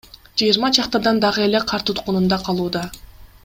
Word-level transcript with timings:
Жыйырма 0.41 0.71
чакты 0.77 0.99
адам 1.01 1.19
дагы 1.27 1.43
эле 1.49 1.61
кар 1.73 1.87
туткунунда 1.91 2.41
калууда. 2.51 2.87